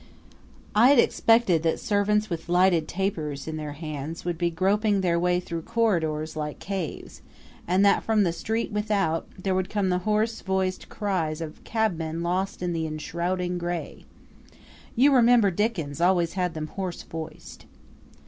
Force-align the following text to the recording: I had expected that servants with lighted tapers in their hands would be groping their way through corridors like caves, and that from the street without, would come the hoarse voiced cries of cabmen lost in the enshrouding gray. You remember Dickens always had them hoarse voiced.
I 0.73 0.89
had 0.89 0.97
expected 0.97 1.61
that 1.61 1.79
servants 1.79 2.27
with 2.27 2.49
lighted 2.49 2.87
tapers 2.87 3.47
in 3.47 3.55
their 3.57 3.73
hands 3.73 4.25
would 4.25 4.35
be 4.35 4.49
groping 4.49 5.01
their 5.01 5.19
way 5.19 5.39
through 5.39 5.61
corridors 5.61 6.35
like 6.35 6.57
caves, 6.57 7.21
and 7.67 7.85
that 7.85 8.01
from 8.03 8.23
the 8.23 8.33
street 8.33 8.71
without, 8.71 9.27
would 9.45 9.69
come 9.69 9.89
the 9.89 9.99
hoarse 9.99 10.41
voiced 10.41 10.89
cries 10.89 11.39
of 11.39 11.63
cabmen 11.65 12.23
lost 12.23 12.63
in 12.63 12.73
the 12.73 12.87
enshrouding 12.87 13.59
gray. 13.59 14.05
You 14.95 15.13
remember 15.13 15.51
Dickens 15.51 16.01
always 16.01 16.33
had 16.33 16.55
them 16.55 16.69
hoarse 16.69 17.03
voiced. 17.03 17.67